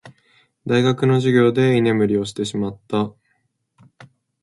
[0.65, 3.13] 大学の授業で居眠りをしてしまった。